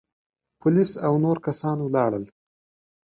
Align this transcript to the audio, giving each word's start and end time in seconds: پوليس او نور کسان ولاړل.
پوليس 0.59 0.91
او 1.05 1.13
نور 1.23 1.37
کسان 1.47 1.77
ولاړل. 1.81 2.25